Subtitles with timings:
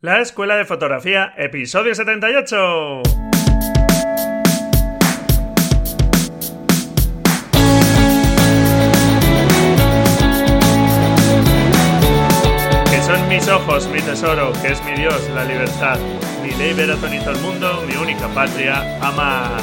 [0.00, 3.02] La Escuela de Fotografía, episodio 78.
[12.88, 15.98] Que son mis ojos, mi tesoro, que es mi Dios, la libertad,
[16.44, 19.60] mi ley veratonito el mundo, mi única patria, amar.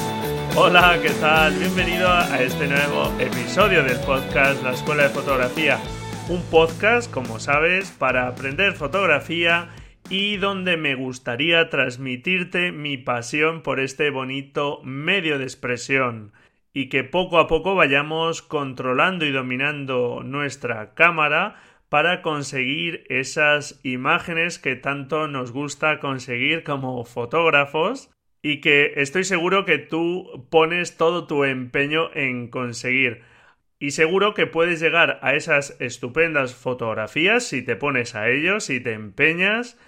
[0.58, 1.54] Hola, ¿qué tal?
[1.54, 5.80] Bienvenido a este nuevo episodio del podcast La Escuela de Fotografía.
[6.28, 9.70] Un podcast, como sabes, para aprender fotografía
[10.10, 16.32] y donde me gustaría transmitirte mi pasión por este bonito medio de expresión
[16.74, 21.56] y que poco a poco vayamos controlando y dominando nuestra cámara
[21.90, 29.66] para conseguir esas imágenes que tanto nos gusta conseguir como fotógrafos y que estoy seguro
[29.66, 33.22] que tú pones todo tu empeño en conseguir.
[33.80, 38.80] Y seguro que puedes llegar a esas estupendas fotografías si te pones a ello, si
[38.80, 39.80] te empeñas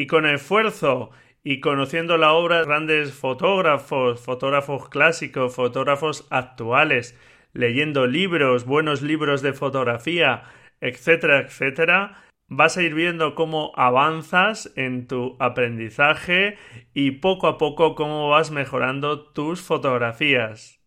[0.00, 1.10] y con esfuerzo
[1.44, 7.18] y conociendo la obra de grandes fotógrafos, fotógrafos clásicos, fotógrafos actuales,
[7.52, 10.44] leyendo libros, buenos libros de fotografía,
[10.80, 16.56] etcétera, etcétera, vas a ir viendo cómo avanzas en tu aprendizaje
[16.94, 20.79] y poco a poco cómo vas mejorando tus fotografías.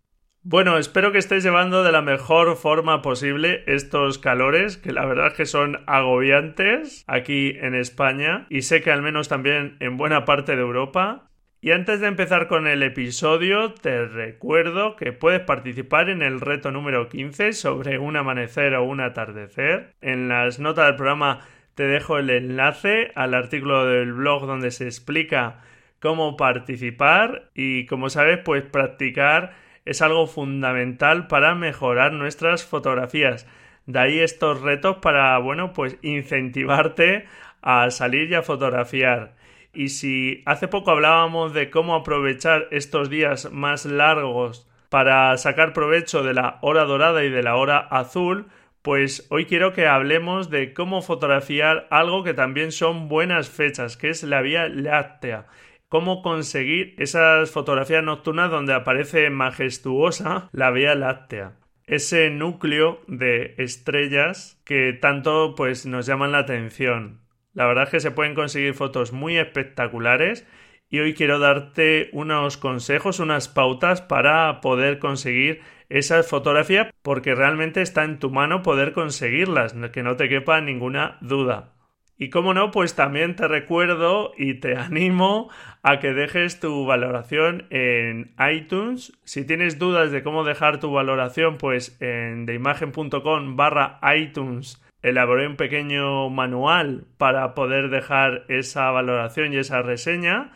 [0.46, 5.28] Bueno, espero que estéis llevando de la mejor forma posible estos calores, que la verdad
[5.28, 10.26] es que son agobiantes aquí en España y sé que al menos también en buena
[10.26, 11.30] parte de Europa.
[11.62, 16.72] Y antes de empezar con el episodio, te recuerdo que puedes participar en el reto
[16.72, 19.94] número 15 sobre un amanecer o un atardecer.
[20.02, 21.40] En las notas del programa
[21.74, 25.62] te dejo el enlace al artículo del blog donde se explica
[26.02, 33.48] cómo participar y como sabes, pues practicar es algo fundamental para mejorar nuestras fotografías.
[33.86, 37.25] De ahí estos retos para, bueno, pues incentivarte
[37.62, 39.36] a salir y a fotografiar.
[39.73, 46.23] Y si hace poco hablábamos de cómo aprovechar estos días más largos para sacar provecho
[46.23, 48.47] de la hora dorada y de la hora azul,
[48.84, 54.09] pues hoy quiero que hablemos de cómo fotografiar algo que también son buenas fechas, que
[54.09, 55.47] es la Vía Láctea
[55.94, 61.54] cómo conseguir esas fotografías nocturnas donde aparece majestuosa la Vía Láctea.
[61.86, 67.22] Ese núcleo de estrellas que tanto pues nos llaman la atención.
[67.53, 70.48] La verdad es que se pueden conseguir fotos muy espectaculares
[70.90, 77.84] y hoy quiero darte unos consejos, unas pautas para poder conseguir esas fotografías porque realmente
[77.84, 81.74] está en tu mano poder conseguirlas, que no te quepa ninguna duda.
[82.18, 85.50] Y como no, pues también te recuerdo y te animo
[85.81, 89.13] a que dejes tu valoración en iTunes.
[89.24, 95.57] Si tienes dudas de cómo dejar tu valoración, pues en deimagen.com barra iTunes elaboré un
[95.57, 100.52] pequeño manual para poder dejar esa valoración y esa reseña.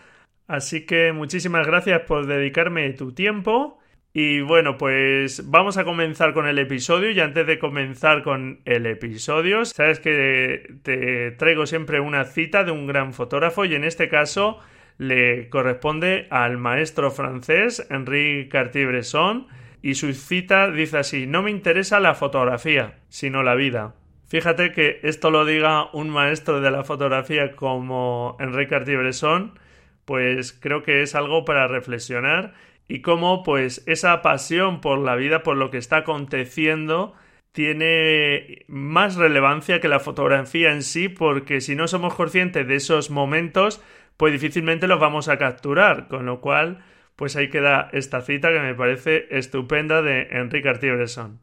[0.48, 3.80] Así que muchísimas gracias por dedicarme tu tiempo
[4.20, 8.88] y bueno, pues vamos a comenzar con el episodio y antes de comenzar con el
[8.88, 14.10] episodio, sabes que te traigo siempre una cita de un gran fotógrafo y en este
[14.10, 14.58] caso
[14.98, 19.50] le corresponde al maestro francés Henri Cartier-Bresson
[19.84, 23.94] y su cita dice así, no me interesa la fotografía, sino la vida.
[24.30, 29.60] Fíjate que esto lo diga un maestro de la fotografía como Henri Cartier-Bresson,
[30.06, 32.56] pues creo que es algo para reflexionar
[32.88, 37.14] y cómo pues esa pasión por la vida, por lo que está aconteciendo,
[37.52, 43.10] tiene más relevancia que la fotografía en sí, porque si no somos conscientes de esos
[43.10, 43.82] momentos,
[44.16, 46.84] pues difícilmente los vamos a capturar, con lo cual,
[47.16, 51.40] pues ahí queda esta cita que me parece estupenda de Enrique Cartier-Bresson.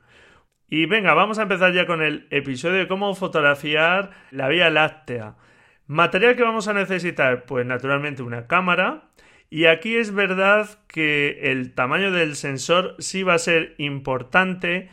[0.69, 5.35] Y venga, vamos a empezar ya con el episodio de cómo fotografiar la Vía Láctea.
[5.87, 9.11] Material que vamos a necesitar, pues naturalmente una cámara,
[9.55, 14.89] y aquí es verdad que el tamaño del sensor sí va a ser importante.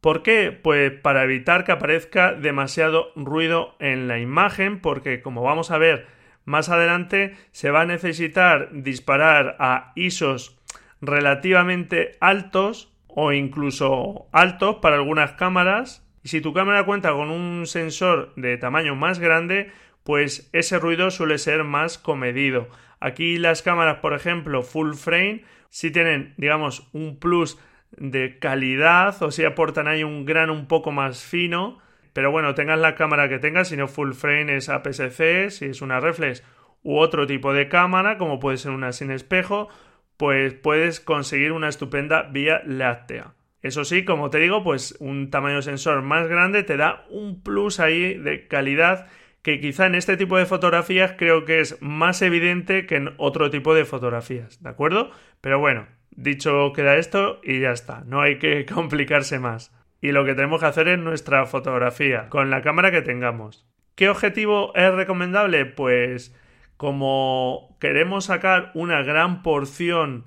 [0.00, 0.52] ¿Por qué?
[0.52, 6.06] Pues para evitar que aparezca demasiado ruido en la imagen, porque como vamos a ver
[6.46, 10.58] más adelante, se va a necesitar disparar a ISOs
[11.02, 16.08] relativamente altos o incluso altos para algunas cámaras.
[16.22, 19.70] Y si tu cámara cuenta con un sensor de tamaño más grande,
[20.04, 22.68] pues ese ruido suele ser más comedido.
[23.00, 27.58] Aquí las cámaras, por ejemplo, full frame, sí tienen, digamos, un plus
[27.96, 31.78] de calidad o si aportan ahí un grano un poco más fino.
[32.12, 35.80] Pero bueno, tengas la cámara que tengas, si no full frame es APS-C, si es
[35.80, 36.44] una reflex
[36.82, 39.68] u otro tipo de cámara, como puede ser una sin espejo,
[40.16, 43.34] pues puedes conseguir una estupenda vía láctea.
[43.62, 47.78] Eso sí, como te digo, pues un tamaño sensor más grande te da un plus
[47.78, 49.06] ahí de calidad
[49.42, 53.50] que quizá en este tipo de fotografías creo que es más evidente que en otro
[53.50, 55.10] tipo de fotografías, ¿de acuerdo?
[55.40, 59.74] Pero bueno, dicho queda esto y ya está, no hay que complicarse más.
[60.02, 63.66] Y lo que tenemos que hacer es nuestra fotografía, con la cámara que tengamos.
[63.94, 65.66] ¿Qué objetivo es recomendable?
[65.66, 66.34] Pues
[66.78, 70.24] como queremos sacar una gran porción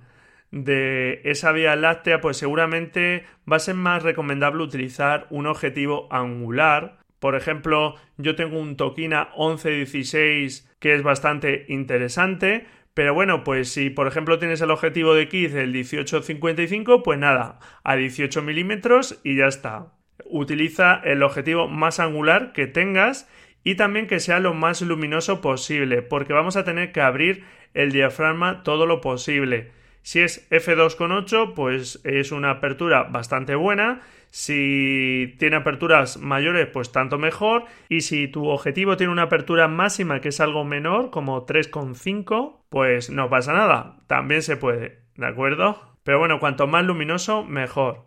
[0.51, 6.99] de esa vía láctea, pues seguramente va a ser más recomendable utilizar un objetivo angular.
[7.23, 13.89] Por ejemplo, yo tengo un Tokina 1116 que es bastante interesante, pero bueno, pues si
[13.89, 19.37] por ejemplo tienes el objetivo de Kit el 1855, pues nada, a 18 milímetros y
[19.37, 19.93] ya está.
[20.25, 23.29] Utiliza el objetivo más angular que tengas
[23.63, 27.93] y también que sea lo más luminoso posible, porque vamos a tener que abrir el
[27.93, 29.71] diafragma todo lo posible.
[30.03, 34.01] Si es f2.8, pues es una apertura bastante buena.
[34.29, 37.63] Si tiene aperturas mayores, pues tanto mejor.
[37.87, 43.09] Y si tu objetivo tiene una apertura máxima que es algo menor, como 3.5, pues
[43.09, 43.97] no pasa nada.
[44.07, 45.79] También se puede, ¿de acuerdo?
[46.03, 48.05] Pero bueno, cuanto más luminoso, mejor.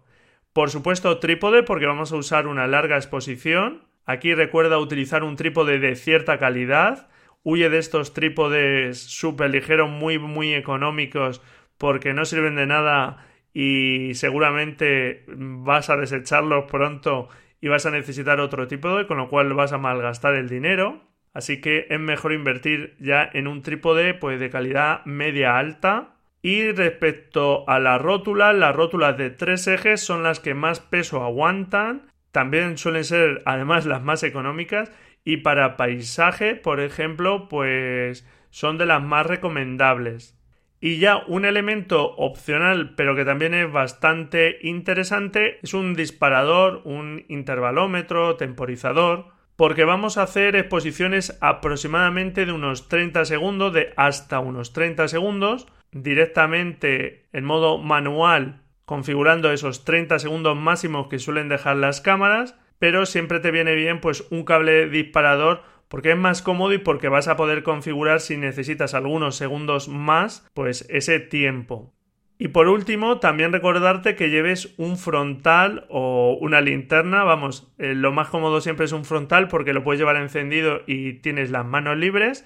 [0.53, 3.85] Por supuesto, trípode, porque vamos a usar una larga exposición.
[4.05, 7.09] Aquí recuerda utilizar un trípode de cierta calidad.
[7.43, 11.41] Huye de estos trípodes súper ligeros, muy, muy económicos
[11.79, 17.29] porque no sirven de nada y seguramente vas a desecharlos pronto
[17.61, 21.03] y vas a necesitar otro tipo de, con lo cual vas a malgastar el dinero.
[21.33, 26.17] Así que es mejor invertir ya en un trípode pues de calidad media alta.
[26.43, 31.25] Y respecto a las rótulas, las rótulas de tres ejes son las que más peso
[31.25, 32.11] aguantan.
[32.33, 34.93] También suelen ser además las más económicas.
[35.25, 40.36] Y para paisaje, por ejemplo, pues son de las más recomendables.
[40.81, 47.25] Y ya un elemento opcional, pero que también es bastante interesante, es un disparador, un
[47.29, 54.75] intervalómetro, temporizador, porque vamos a hacer exposiciones aproximadamente de unos 30 segundos, de hasta unos
[54.75, 62.03] 30 segundos, directamente en modo manual, configurando esos 30 segundos máximos que suelen dejar las
[62.03, 66.79] cámaras, pero siempre te viene bien pues un cable disparador porque es más cómodo y
[66.79, 71.93] porque vas a poder configurar si necesitas algunos segundos más, pues ese tiempo.
[72.39, 77.25] Y por último, también recordarte que lleves un frontal o una linterna.
[77.25, 81.15] Vamos, eh, lo más cómodo siempre es un frontal porque lo puedes llevar encendido y
[81.15, 82.45] tienes las manos libres,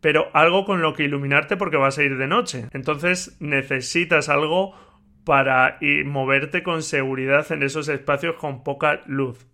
[0.00, 2.68] pero algo con lo que iluminarte porque vas a ir de noche.
[2.72, 4.74] Entonces necesitas algo
[5.24, 9.46] para moverte con seguridad en esos espacios con poca luz.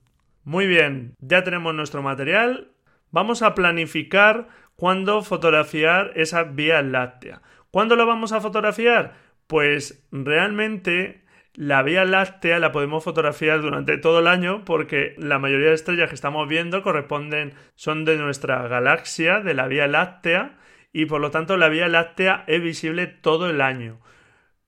[0.45, 2.72] Muy bien, ya tenemos nuestro material
[3.13, 7.43] vamos a planificar cuándo fotografiar esa vía láctea.
[7.71, 9.15] ¿Cuándo lo vamos a fotografiar?
[9.47, 11.23] Pues realmente
[11.55, 16.09] la Vía Láctea la podemos fotografiar durante todo el año porque la mayoría de estrellas
[16.09, 20.59] que estamos viendo corresponden son de nuestra galaxia, de la Vía Láctea,
[20.93, 24.01] y por lo tanto la Vía Láctea es visible todo el año.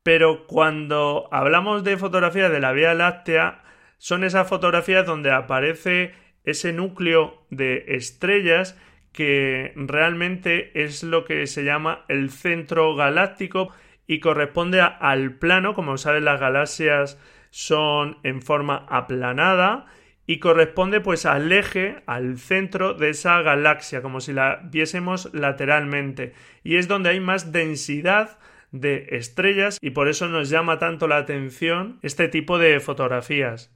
[0.02, 3.62] Pero cuando hablamos de fotografía de la Vía Láctea,
[3.96, 6.14] son esas fotografías donde aparece
[6.44, 8.78] ese núcleo de estrellas
[9.12, 13.72] que realmente es lo que se llama el centro galáctico
[14.06, 17.18] y corresponde al plano, como saben las galaxias
[17.50, 19.86] son en forma aplanada
[20.26, 26.32] y corresponde pues al eje, al centro de esa galaxia, como si la viésemos lateralmente.
[26.64, 28.38] Y es donde hay más densidad
[28.72, 33.70] de estrellas y por eso nos llama tanto la atención este tipo de fotografías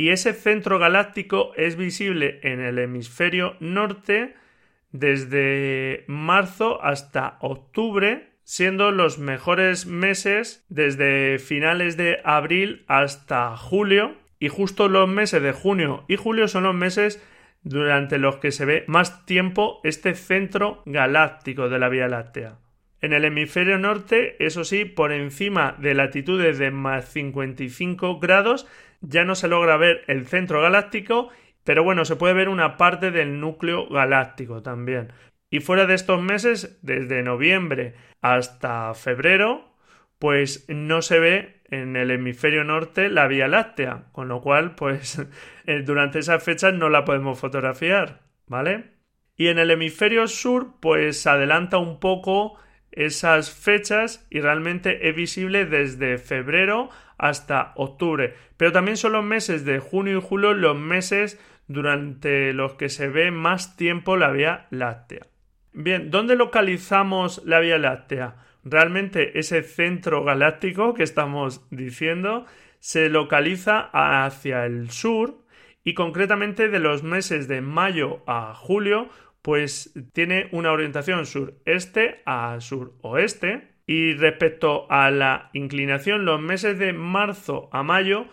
[0.00, 4.34] y ese centro galáctico es visible en el hemisferio norte
[4.92, 14.48] desde marzo hasta octubre, siendo los mejores meses desde finales de abril hasta julio, y
[14.48, 17.22] justo los meses de junio y julio son los meses
[17.62, 22.56] durante los que se ve más tiempo este centro galáctico de la Vía Láctea.
[23.02, 28.66] En el hemisferio norte, eso sí, por encima de latitudes de más 55 grados,
[29.00, 31.30] ya no se logra ver el centro galáctico,
[31.64, 35.12] pero bueno, se puede ver una parte del núcleo galáctico también.
[35.50, 39.74] Y fuera de estos meses, desde noviembre hasta febrero,
[40.18, 45.24] pues no se ve en el hemisferio norte la Vía Láctea, con lo cual, pues
[45.66, 48.92] eh, durante esas fechas no la podemos fotografiar, ¿vale?
[49.36, 52.58] Y en el hemisferio sur, pues adelanta un poco
[52.92, 56.90] esas fechas y realmente es visible desde febrero
[57.20, 58.34] hasta octubre.
[58.56, 63.08] Pero también son los meses de junio y julio los meses durante los que se
[63.08, 65.26] ve más tiempo la Vía Láctea.
[65.72, 68.36] Bien, ¿dónde localizamos la Vía Láctea?
[68.64, 72.46] Realmente ese centro galáctico que estamos diciendo
[72.80, 75.44] se localiza hacia el sur
[75.84, 79.08] y concretamente de los meses de mayo a julio
[79.42, 83.69] pues tiene una orientación sureste a suroeste.
[83.90, 88.26] Y respecto a la inclinación, los meses de marzo a mayo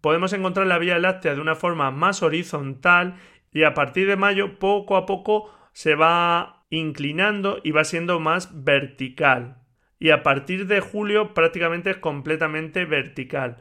[0.00, 3.14] podemos encontrar la Vía Láctea de una forma más horizontal
[3.52, 8.64] y a partir de mayo poco a poco se va inclinando y va siendo más
[8.64, 9.58] vertical.
[10.00, 13.58] Y a partir de julio prácticamente es completamente vertical.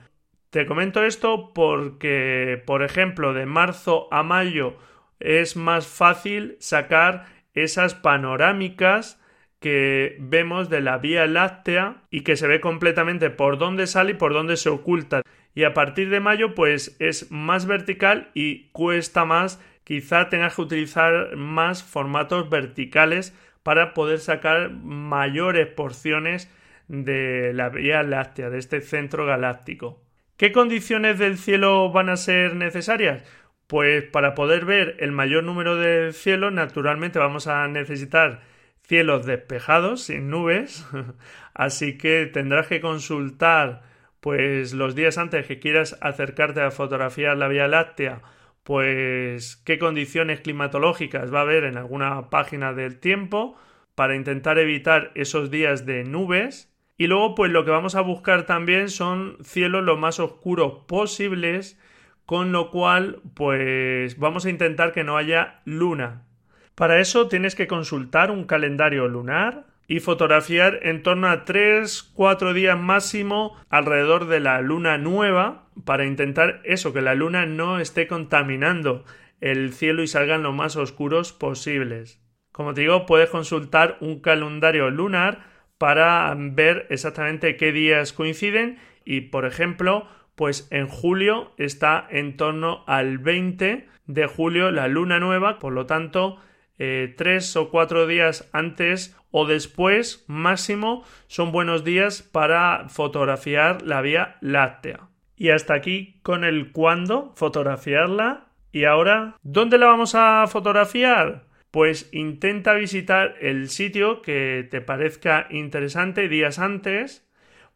[0.49, 4.75] Te comento esto porque, por ejemplo, de marzo a mayo
[5.19, 9.22] es más fácil sacar esas panorámicas
[9.63, 14.15] que vemos de la Vía Láctea y que se ve completamente por dónde sale y
[14.15, 15.21] por dónde se oculta.
[15.55, 19.63] Y a partir de mayo, pues es más vertical y cuesta más.
[19.85, 26.53] Quizá tengas que utilizar más formatos verticales para poder sacar mayores porciones
[26.89, 30.03] de la Vía Láctea, de este centro galáctico.
[30.35, 33.23] ¿Qué condiciones del cielo van a ser necesarias?
[33.67, 38.41] Pues para poder ver el mayor número de cielos, naturalmente vamos a necesitar
[38.83, 40.85] cielos despejados, sin nubes,
[41.53, 43.83] así que tendrás que consultar
[44.19, 48.21] pues los días antes que quieras acercarte a fotografiar la Vía Láctea,
[48.63, 53.57] pues qué condiciones climatológicas va a haber en alguna página del tiempo
[53.95, 58.45] para intentar evitar esos días de nubes y luego, pues lo que vamos a buscar
[58.45, 61.79] también son cielos lo más oscuros posibles,
[62.25, 66.27] con lo cual, pues vamos a intentar que no haya luna.
[66.75, 72.79] Para eso tienes que consultar un calendario lunar y fotografiar en torno a 3-4 días
[72.79, 79.03] máximo alrededor de la luna nueva para intentar eso, que la luna no esté contaminando
[79.41, 82.21] el cielo y salgan lo más oscuros posibles.
[82.51, 85.43] Como te digo, puedes consultar un calendario lunar
[85.77, 92.83] para ver exactamente qué días coinciden y por ejemplo pues en julio está en torno
[92.87, 96.39] al 20 de julio la luna nueva por lo tanto
[96.79, 104.01] eh, tres o cuatro días antes o después máximo son buenos días para fotografiar la
[104.01, 110.45] vía láctea y hasta aquí con el cuándo fotografiarla y ahora ¿dónde la vamos a
[110.47, 111.53] fotografiar?
[111.73, 117.27] pues intenta visitar el sitio que te parezca interesante días antes.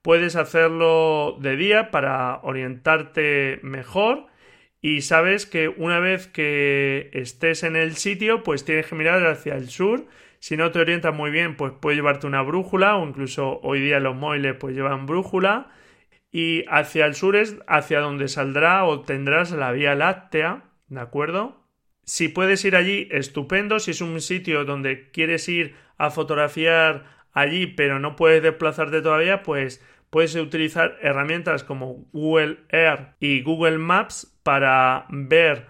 [0.03, 4.27] Puedes hacerlo de día para orientarte mejor
[4.81, 9.55] y sabes que una vez que estés en el sitio, pues tienes que mirar hacia
[9.55, 10.05] el sur.
[10.39, 13.99] Si no te orientas muy bien, pues puedes llevarte una brújula o incluso hoy día
[13.99, 15.71] los móviles pues llevan brújula.
[16.31, 21.63] Y hacia el sur es hacia donde saldrá o tendrás la Vía Láctea, ¿de acuerdo?
[22.03, 23.79] Si puedes ir allí, estupendo.
[23.79, 29.43] Si es un sitio donde quieres ir a fotografiar allí, pero no puedes desplazarte todavía,
[29.43, 35.67] pues puedes utilizar herramientas como Google Earth y Google Maps para ver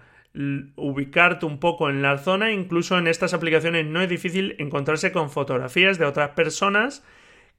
[0.76, 2.52] ubicarte un poco en la zona.
[2.52, 7.04] Incluso en estas aplicaciones no es difícil encontrarse con fotografías de otras personas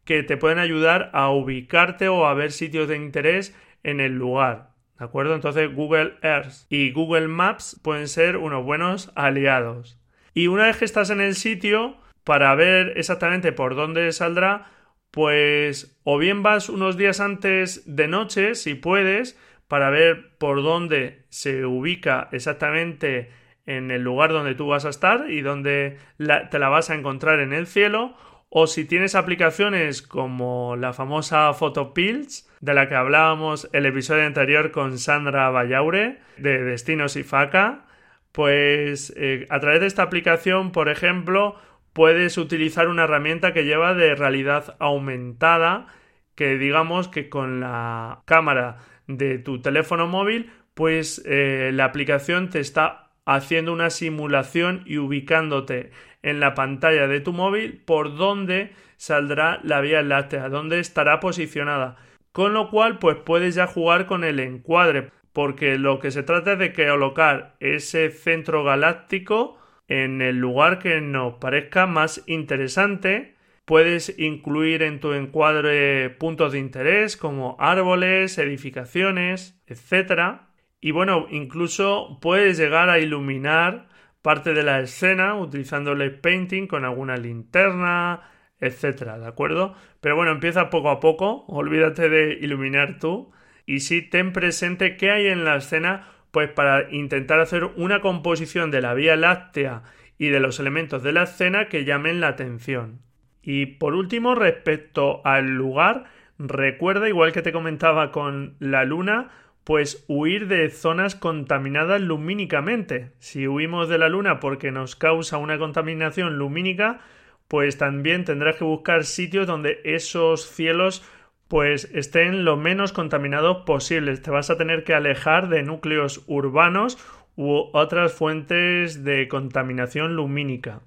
[0.05, 4.69] que te pueden ayudar a ubicarte o a ver sitios de interés en el lugar.
[4.97, 5.35] ¿De acuerdo?
[5.35, 9.99] Entonces Google Earth y Google Maps pueden ser unos buenos aliados.
[10.33, 14.71] Y una vez que estás en el sitio, para ver exactamente por dónde saldrá,
[15.11, 21.25] pues o bien vas unos días antes de noche, si puedes, para ver por dónde
[21.29, 23.31] se ubica exactamente
[23.65, 27.39] en el lugar donde tú vas a estar y donde te la vas a encontrar
[27.39, 28.15] en el cielo,
[28.49, 34.71] o si tienes aplicaciones como la famosa PhotoPills, de la que hablábamos el episodio anterior
[34.71, 37.85] con Sandra Vallaure, de Destinos y Faca,
[38.31, 41.55] pues eh, a través de esta aplicación, por ejemplo,
[41.93, 45.87] puedes utilizar una herramienta que lleva de realidad aumentada,
[46.35, 48.77] que digamos que con la cámara
[49.07, 55.91] de tu teléfono móvil, pues eh, la aplicación te está haciendo una simulación y ubicándote
[56.23, 61.97] en la pantalla de tu móvil por dónde saldrá la Vía Láctea, dónde estará posicionada.
[62.31, 66.53] Con lo cual, pues puedes ya jugar con el encuadre, porque lo que se trata
[66.53, 69.58] es de colocar ese centro galáctico
[69.89, 73.35] en el lugar que nos parezca más interesante.
[73.65, 80.41] Puedes incluir en tu encuadre puntos de interés como árboles, edificaciones, etc.
[80.79, 83.89] Y bueno, incluso puedes llegar a iluminar
[84.21, 88.29] parte de la escena utilizando el painting con alguna linterna,
[88.59, 89.75] etcétera, ¿de acuerdo?
[90.01, 93.31] Pero bueno, empieza poco a poco, olvídate de iluminar tú
[93.65, 98.71] y sí ten presente qué hay en la escena pues para intentar hacer una composición
[98.71, 99.83] de la Vía Láctea
[100.17, 103.01] y de los elementos de la escena que llamen la atención.
[103.41, 106.05] Y por último, respecto al lugar,
[106.37, 109.29] recuerda, igual que te comentaba con la luna,
[109.63, 113.11] pues huir de zonas contaminadas lumínicamente.
[113.19, 117.01] Si huimos de la Luna porque nos causa una contaminación lumínica,
[117.47, 121.03] pues también tendrás que buscar sitios donde esos cielos
[121.49, 124.21] pues estén lo menos contaminados posibles.
[124.21, 126.97] Te vas a tener que alejar de núcleos urbanos
[127.35, 130.81] u otras fuentes de contaminación lumínica.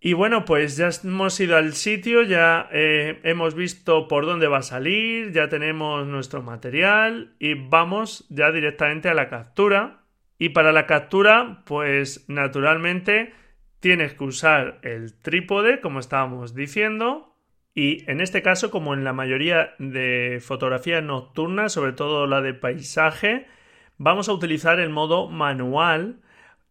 [0.00, 4.58] Y bueno, pues ya hemos ido al sitio, ya eh, hemos visto por dónde va
[4.58, 10.04] a salir, ya tenemos nuestro material y vamos ya directamente a la captura.
[10.38, 13.32] Y para la captura, pues naturalmente
[13.80, 17.34] tienes que usar el trípode, como estábamos diciendo.
[17.78, 22.52] Y en este caso, como en la mayoría de fotografías nocturnas, sobre todo la de
[22.52, 23.46] paisaje,
[23.98, 26.16] vamos a utilizar el modo manual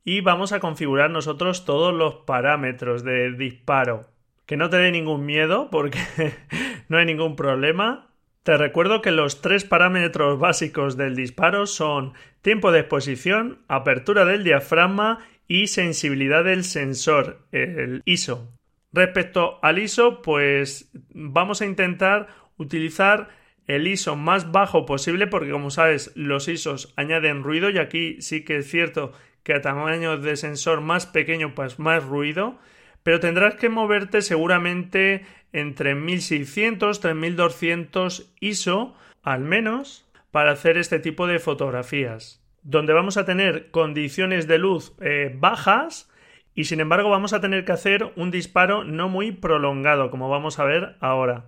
[0.03, 4.09] y vamos a configurar nosotros todos los parámetros de disparo.
[4.45, 5.97] Que no te dé ningún miedo porque
[6.89, 8.09] no hay ningún problema.
[8.43, 14.43] Te recuerdo que los tres parámetros básicos del disparo son tiempo de exposición, apertura del
[14.43, 18.51] diafragma y sensibilidad del sensor, el ISO.
[18.91, 22.27] Respecto al ISO, pues vamos a intentar
[22.57, 23.29] utilizar
[23.67, 28.43] el ISO más bajo posible porque como sabes los ISOs añaden ruido y aquí sí
[28.43, 29.11] que es cierto
[29.43, 32.57] que a tamaño de sensor más pequeño pues más ruido
[33.03, 41.27] pero tendrás que moverte seguramente entre 1600 3200 ISO al menos para hacer este tipo
[41.27, 46.06] de fotografías donde vamos a tener condiciones de luz eh, bajas
[46.57, 50.59] y sin embargo vamos a tener que hacer un disparo no muy prolongado como vamos
[50.59, 51.45] a ver ahora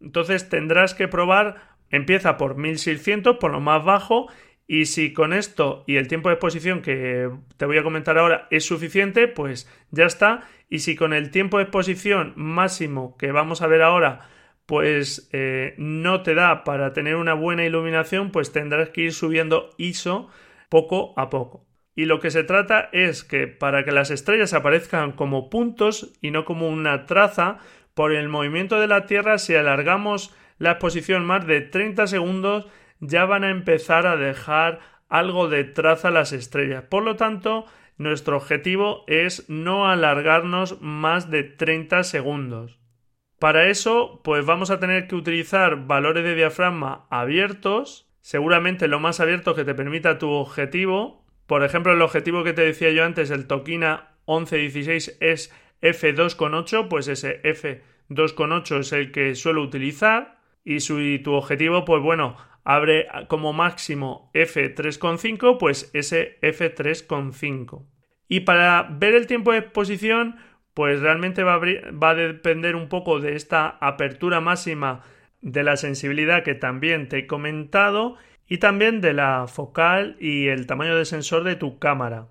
[0.00, 1.56] entonces tendrás que probar,
[1.90, 4.28] empieza por 1600, por lo más bajo,
[4.66, 8.46] y si con esto y el tiempo de exposición que te voy a comentar ahora
[8.50, 10.46] es suficiente, pues ya está.
[10.68, 14.28] Y si con el tiempo de exposición máximo que vamos a ver ahora,
[14.66, 19.70] pues eh, no te da para tener una buena iluminación, pues tendrás que ir subiendo
[19.78, 20.28] ISO
[20.68, 21.67] poco a poco.
[21.98, 26.30] Y lo que se trata es que para que las estrellas aparezcan como puntos y
[26.30, 27.58] no como una traza,
[27.92, 32.68] por el movimiento de la Tierra, si alargamos la exposición más de 30 segundos,
[33.00, 36.84] ya van a empezar a dejar algo de traza las estrellas.
[36.88, 42.78] Por lo tanto, nuestro objetivo es no alargarnos más de 30 segundos.
[43.40, 49.18] Para eso, pues vamos a tener que utilizar valores de diafragma abiertos, seguramente lo más
[49.18, 51.26] abierto que te permita tu objetivo.
[51.48, 57.08] Por ejemplo, el objetivo que te decía yo antes, el Tokina 1116 es F2.8, pues
[57.08, 60.42] ese F2.8 es el que suelo utilizar.
[60.62, 67.86] Y si tu objetivo, pues bueno, abre como máximo F3.5, pues ese F3.5.
[68.28, 70.36] Y para ver el tiempo de exposición,
[70.74, 75.00] pues realmente va a, va a, depender un poco de esta apertura máxima
[75.40, 80.66] de la sensibilidad que también te he comentado y también de la focal y el
[80.66, 82.28] tamaño de sensor de tu cámara.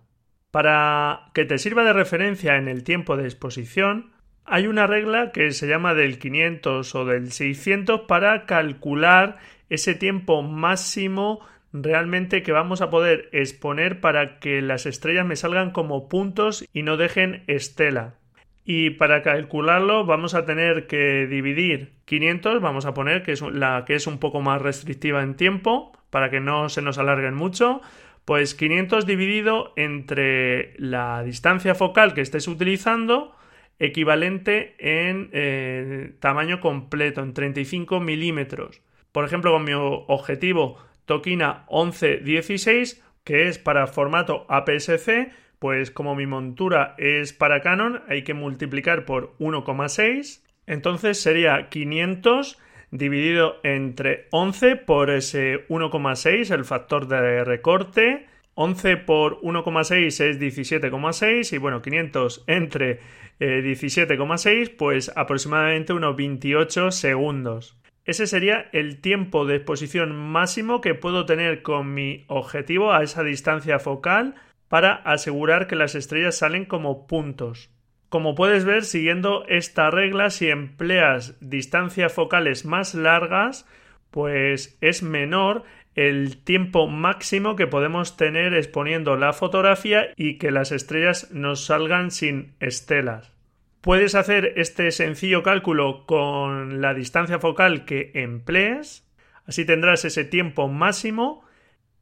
[0.51, 4.11] Para que te sirva de referencia en el tiempo de exposición,
[4.43, 9.37] hay una regla que se llama del 500 o del 600 para calcular
[9.69, 11.41] ese tiempo máximo
[11.73, 16.81] realmente que vamos a poder exponer para que las estrellas me salgan como puntos y
[16.81, 18.15] no dejen estela.
[18.63, 23.83] Y para calcularlo vamos a tener que dividir 500, vamos a poner que es la
[23.85, 27.79] que es un poco más restrictiva en tiempo para que no se nos alarguen mucho,
[28.25, 33.35] pues 500 dividido entre la distancia focal que estés utilizando,
[33.77, 38.81] equivalente en eh, tamaño completo, en 35 milímetros.
[39.11, 46.25] Por ejemplo, con mi objetivo Tokina 1116, que es para formato APS-C, pues como mi
[46.25, 50.43] montura es para Canon, hay que multiplicar por 1,6.
[50.65, 52.57] Entonces sería 500
[52.91, 58.27] dividido entre 11 por ese 1,6, el factor de recorte.
[58.55, 62.99] 11 por 1,6 es 17,6 y bueno, 500 entre
[63.39, 67.77] 17,6 eh, pues aproximadamente unos 28 segundos.
[68.05, 73.21] Ese sería el tiempo de exposición máximo que puedo tener con mi objetivo a esa
[73.21, 74.35] distancia focal
[74.69, 77.69] para asegurar que las estrellas salen como puntos.
[78.09, 83.67] Como puedes ver, siguiendo esta regla, si empleas distancias focales más largas,
[84.11, 85.63] pues es menor
[85.95, 92.11] el tiempo máximo que podemos tener exponiendo la fotografía y que las estrellas nos salgan
[92.11, 93.33] sin estelas.
[93.81, 99.09] Puedes hacer este sencillo cálculo con la distancia focal que emplees,
[99.45, 101.43] así tendrás ese tiempo máximo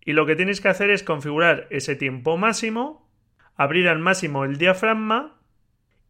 [0.01, 3.09] y lo que tienes que hacer es configurar ese tiempo máximo,
[3.55, 5.35] abrir al máximo el diafragma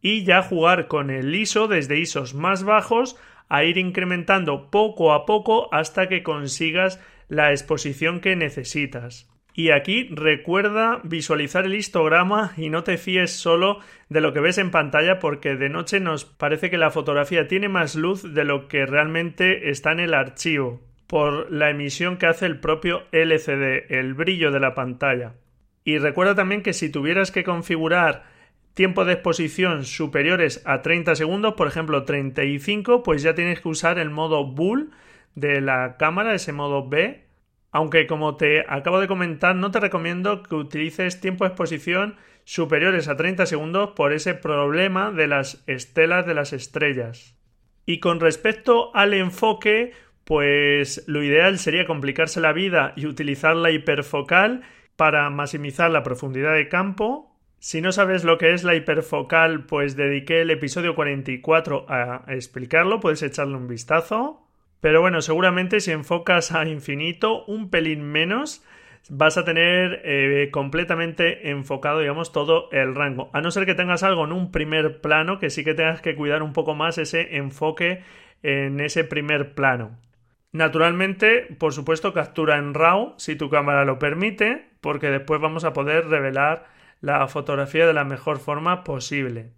[0.06, 3.16] y ya jugar con el ISO desde ISOs más bajos
[3.48, 9.28] a ir incrementando poco a poco hasta que consigas la exposición que necesitas.
[9.52, 14.58] Y aquí recuerda visualizar el histograma y no te fíes solo de lo que ves
[14.58, 18.68] en pantalla porque de noche nos parece que la fotografía tiene más luz de lo
[18.68, 24.14] que realmente está en el archivo por la emisión que hace el propio LCD, el
[24.14, 25.34] brillo de la pantalla.
[25.82, 28.35] Y recuerda también que si tuvieras que configurar
[28.76, 33.98] tiempo de exposición superiores a 30 segundos, por ejemplo 35, pues ya tienes que usar
[33.98, 34.90] el modo Bull
[35.34, 37.24] de la cámara, ese modo B,
[37.72, 43.08] aunque como te acabo de comentar, no te recomiendo que utilices tiempo de exposición superiores
[43.08, 47.34] a 30 segundos por ese problema de las estelas de las estrellas.
[47.86, 49.92] Y con respecto al enfoque,
[50.24, 54.64] pues lo ideal sería complicarse la vida y utilizar la hiperfocal
[54.96, 57.35] para maximizar la profundidad de campo.
[57.58, 63.00] Si no sabes lo que es la hiperfocal, pues dediqué el episodio 44 a explicarlo,
[63.00, 64.46] puedes echarle un vistazo.
[64.80, 68.62] Pero bueno, seguramente si enfocas a infinito, un pelín menos,
[69.08, 73.30] vas a tener eh, completamente enfocado, digamos, todo el rango.
[73.32, 76.14] A no ser que tengas algo en un primer plano, que sí que tengas que
[76.14, 78.02] cuidar un poco más ese enfoque
[78.42, 79.98] en ese primer plano.
[80.52, 85.72] Naturalmente, por supuesto, captura en RAW si tu cámara lo permite, porque después vamos a
[85.72, 86.66] poder revelar
[87.00, 89.52] la fotografía de la mejor forma posible.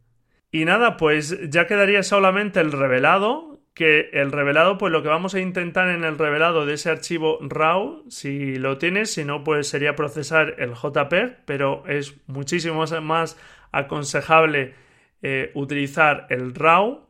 [0.51, 5.35] Y nada, pues ya quedaría solamente el revelado, que el revelado, pues lo que vamos
[5.35, 9.69] a intentar en el revelado de ese archivo RAW, si lo tienes, si no, pues
[9.69, 13.39] sería procesar el JPEG, pero es muchísimo más
[13.71, 14.75] aconsejable
[15.23, 17.07] eh, utilizar el RAW.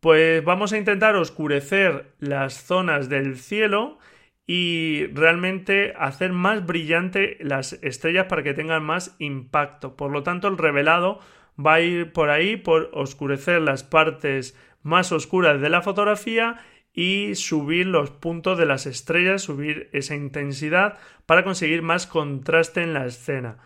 [0.00, 3.98] Pues vamos a intentar oscurecer las zonas del cielo
[4.46, 9.96] y realmente hacer más brillante las estrellas para que tengan más impacto.
[9.96, 11.20] Por lo tanto, el revelado
[11.58, 16.58] va a ir por ahí, por oscurecer las partes más oscuras de la fotografía
[16.92, 22.94] y subir los puntos de las estrellas, subir esa intensidad para conseguir más contraste en
[22.94, 23.58] la escena.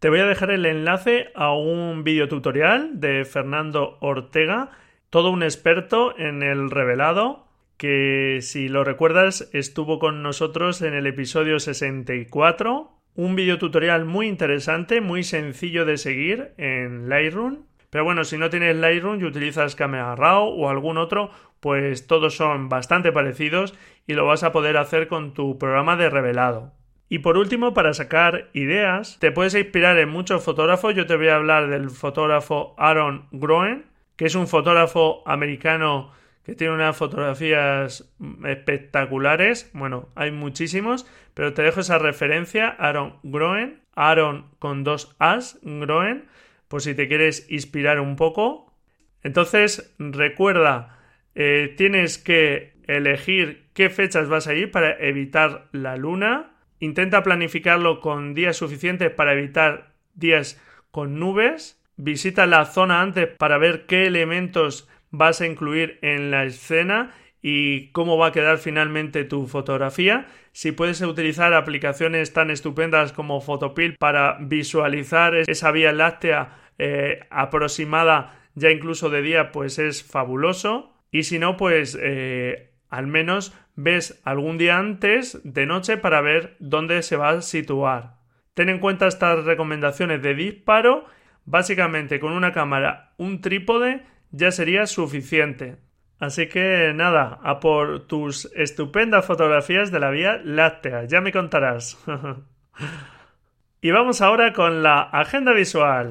[0.00, 4.70] Te voy a dejar el enlace a un video tutorial de Fernando Ortega,
[5.10, 7.46] todo un experto en el revelado,
[7.82, 12.92] que si lo recuerdas estuvo con nosotros en el episodio 64.
[13.16, 18.50] Un video tutorial muy interesante, muy sencillo de seguir en Lightroom pero bueno, si no
[18.50, 23.74] tienes Lightroom y utilizas Camera Raw o algún otro, pues todos son bastante parecidos
[24.06, 26.72] y lo vas a poder hacer con tu programa de revelado.
[27.10, 30.94] Y por último, para sacar ideas, te puedes inspirar en muchos fotógrafos.
[30.94, 33.84] Yo te voy a hablar del fotógrafo Aaron Groen,
[34.16, 36.12] que es un fotógrafo americano
[36.44, 38.12] que tiene unas fotografías
[38.44, 39.70] espectaculares.
[39.72, 46.24] Bueno, hay muchísimos, pero te dejo esa referencia, Aaron Groen, Aaron con dos As, Groen,
[46.68, 48.74] por si te quieres inspirar un poco.
[49.22, 50.98] Entonces, recuerda,
[51.34, 56.50] eh, tienes que elegir qué fechas vas a ir para evitar la luna.
[56.80, 61.80] Intenta planificarlo con días suficientes para evitar días con nubes.
[61.96, 67.88] Visita la zona antes para ver qué elementos vas a incluir en la escena y
[67.92, 70.26] cómo va a quedar finalmente tu fotografía.
[70.52, 78.38] Si puedes utilizar aplicaciones tan estupendas como Photopil para visualizar esa vía láctea eh, aproximada
[78.54, 80.92] ya incluso de día, pues es fabuloso.
[81.10, 86.56] Y si no, pues eh, al menos ves algún día antes de noche para ver
[86.58, 88.16] dónde se va a situar.
[88.54, 91.06] Ten en cuenta estas recomendaciones de disparo.
[91.44, 95.76] Básicamente con una cámara, un trípode ya sería suficiente.
[96.18, 101.98] Así que nada, a por tus estupendas fotografías de la Vía Láctea, ya me contarás.
[103.80, 106.08] y vamos ahora con la agenda visual.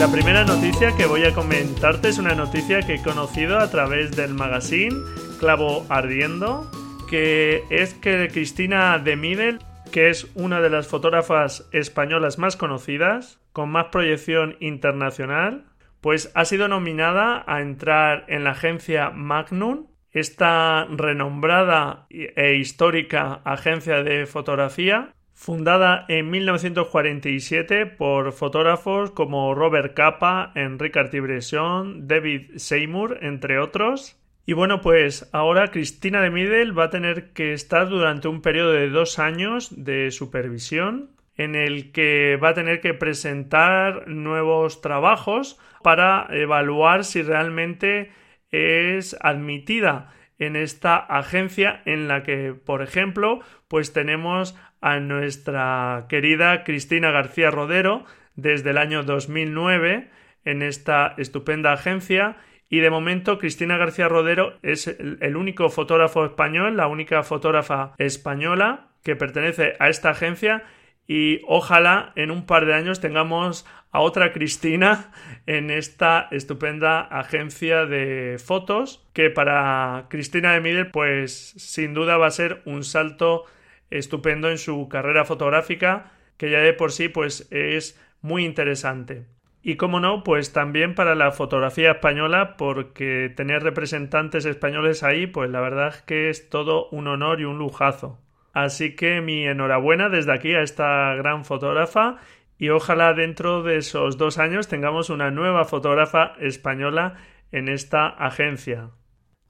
[0.00, 4.16] La primera noticia que voy a comentarte es una noticia que he conocido a través
[4.16, 4.96] del magazine
[5.42, 6.70] Clavo Ardiendo,
[7.10, 9.58] que es que Cristina de Midel,
[9.90, 15.64] que es una de las fotógrafas españolas más conocidas, con más proyección internacional,
[16.00, 24.04] pues ha sido nominada a entrar en la agencia Magnum, esta renombrada e histórica agencia
[24.04, 33.58] de fotografía, Fundada en 1947 por fotógrafos como Robert Capa, Enrique Artibresson, David Seymour, entre
[33.58, 34.21] otros.
[34.44, 38.72] Y bueno, pues ahora Cristina de Midel va a tener que estar durante un periodo
[38.72, 45.58] de dos años de supervisión en el que va a tener que presentar nuevos trabajos
[45.82, 48.10] para evaluar si realmente
[48.50, 56.64] es admitida en esta agencia en la que, por ejemplo, pues tenemos a nuestra querida
[56.64, 60.10] Cristina García Rodero desde el año 2009
[60.44, 62.36] en esta estupenda agencia
[62.72, 68.88] y de momento Cristina García Rodero es el único fotógrafo español, la única fotógrafa española
[69.02, 70.64] que pertenece a esta agencia
[71.06, 75.12] y ojalá en un par de años tengamos a otra Cristina
[75.44, 82.28] en esta estupenda agencia de fotos que para Cristina de Middle pues sin duda va
[82.28, 83.44] a ser un salto
[83.90, 89.26] estupendo en su carrera fotográfica que ya de por sí pues es muy interesante.
[89.62, 95.50] Y como no, pues también para la fotografía española, porque tener representantes españoles ahí, pues
[95.50, 98.18] la verdad es que es todo un honor y un lujazo.
[98.52, 102.16] Así que mi enhorabuena desde aquí a esta gran fotógrafa
[102.58, 107.14] y ojalá dentro de esos dos años tengamos una nueva fotógrafa española
[107.50, 108.90] en esta agencia.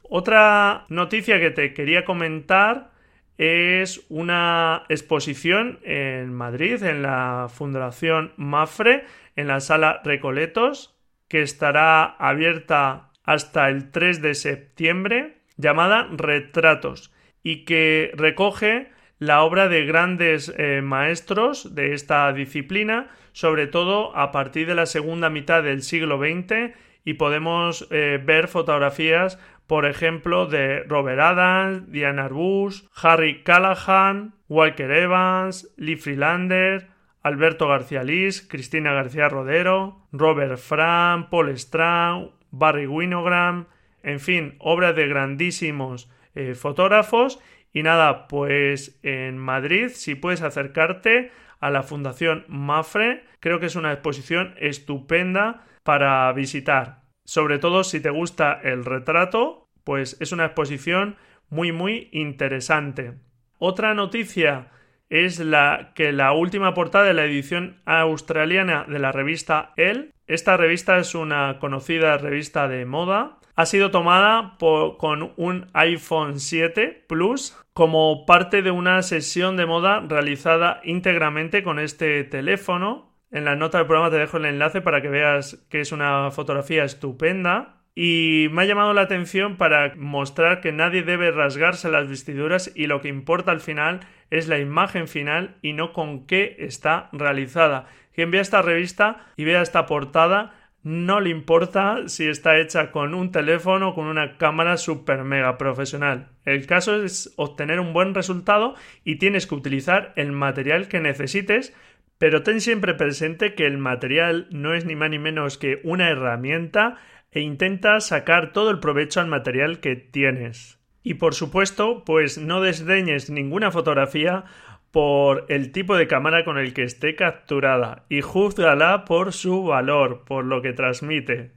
[0.02, 2.92] Otra noticia que te quería comentar
[3.38, 9.04] es una exposición en Madrid, en la Fundación Mafre,
[9.36, 10.96] en la sala Recoletos,
[11.28, 19.68] que estará abierta hasta el 3 de septiembre, llamada Retratos, y que recoge la obra
[19.68, 25.62] de grandes eh, maestros de esta disciplina, sobre todo a partir de la segunda mitad
[25.62, 32.88] del siglo XX, y podemos eh, ver fotografías, por ejemplo, de Robert Adams, Diana Arbus,
[33.00, 36.88] Harry Callahan, Walker Evans, Lee Freelander,
[37.22, 43.66] Alberto García Lis, Cristina García Rodero, Robert Fran, Paul Strand, Barry Winogrand,
[44.02, 47.40] en fin, obras de grandísimos eh, fotógrafos.
[47.72, 51.30] Y nada, pues en Madrid, si puedes acercarte
[51.60, 57.02] a la Fundación Mafre, creo que es una exposición estupenda para visitar.
[57.24, 61.16] Sobre todo si te gusta el retrato, pues es una exposición
[61.48, 63.14] muy muy interesante.
[63.58, 64.70] Otra noticia
[65.12, 70.56] es la que la última portada de la edición australiana de la revista Elle, esta
[70.56, 77.54] revista es una conocida revista de moda, ha sido tomada con un iPhone 7 Plus
[77.74, 83.12] como parte de una sesión de moda realizada íntegramente con este teléfono.
[83.30, 86.30] En la nota del programa te dejo el enlace para que veas que es una
[86.30, 87.82] fotografía estupenda.
[87.94, 92.86] Y me ha llamado la atención para mostrar que nadie debe rasgarse las vestiduras y
[92.86, 94.00] lo que importa al final
[94.32, 97.86] es la imagen final y no con qué está realizada.
[98.14, 103.14] Quien vea esta revista y vea esta portada no le importa si está hecha con
[103.14, 106.30] un teléfono o con una cámara super mega profesional.
[106.46, 111.76] El caso es obtener un buen resultado y tienes que utilizar el material que necesites,
[112.16, 116.08] pero ten siempre presente que el material no es ni más ni menos que una
[116.08, 116.96] herramienta
[117.32, 120.81] e intenta sacar todo el provecho al material que tienes.
[121.02, 124.44] Y por supuesto, pues no desdeñes ninguna fotografía
[124.90, 130.24] por el tipo de cámara con el que esté capturada y juzgala por su valor,
[130.24, 131.52] por lo que transmite.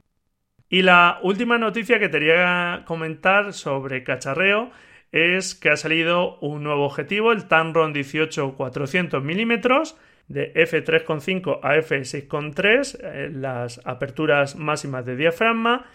[0.68, 4.70] Y la última noticia que quería comentar sobre cacharreo
[5.12, 9.96] es que ha salido un nuevo objetivo, el Tamron 18 400 milímetros,
[10.28, 15.86] de f3.5 a f6.3, eh, las aperturas máximas de diafragma.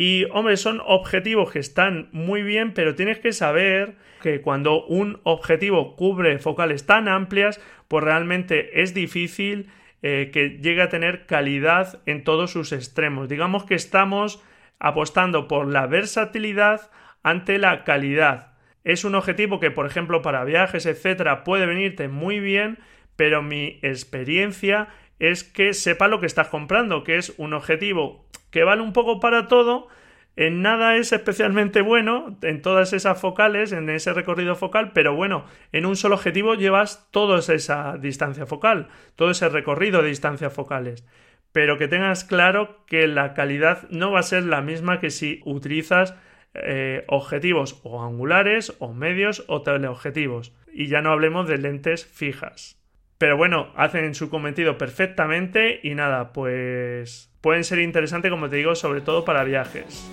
[0.00, 5.20] Y, hombre, son objetivos que están muy bien, pero tienes que saber que cuando un
[5.24, 9.70] objetivo cubre focales tan amplias, pues realmente es difícil
[10.02, 13.28] eh, que llegue a tener calidad en todos sus extremos.
[13.28, 14.40] Digamos que estamos
[14.78, 16.92] apostando por la versatilidad
[17.24, 18.52] ante la calidad.
[18.84, 22.78] Es un objetivo que, por ejemplo, para viajes, etcétera, puede venirte muy bien,
[23.16, 28.64] pero mi experiencia es que sepa lo que estás comprando, que es un objetivo que
[28.64, 29.88] vale un poco para todo,
[30.36, 35.44] en nada es especialmente bueno en todas esas focales, en ese recorrido focal, pero bueno,
[35.72, 41.04] en un solo objetivo llevas toda esa distancia focal, todo ese recorrido de distancias focales.
[41.50, 45.40] Pero que tengas claro que la calidad no va a ser la misma que si
[45.44, 46.14] utilizas
[46.54, 50.54] eh, objetivos o angulares o medios o teleobjetivos.
[50.72, 52.78] Y ya no hablemos de lentes fijas.
[53.18, 58.76] Pero bueno, hacen su cometido perfectamente y nada, pues pueden ser interesantes, como te digo,
[58.76, 60.08] sobre todo para viajes.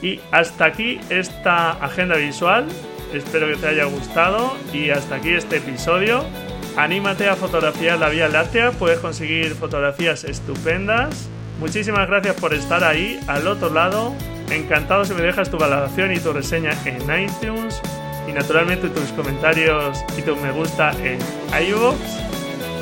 [0.00, 2.66] Y hasta aquí esta agenda visual.
[3.12, 6.24] Espero que te haya gustado y hasta aquí este episodio.
[6.76, 11.28] Anímate a fotografiar la Vía Láctea, puedes conseguir fotografías estupendas.
[11.58, 14.14] Muchísimas gracias por estar ahí al otro lado.
[14.50, 17.82] Encantado si me dejas tu valoración y tu reseña en iTunes
[18.30, 21.18] y naturalmente tus comentarios y tu me gusta en
[21.68, 21.98] iVoox.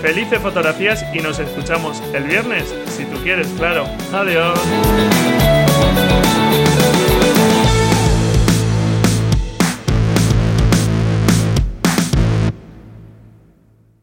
[0.03, 3.85] Felices fotografías y nos escuchamos el viernes, si tú quieres, claro.
[4.13, 4.59] Adiós.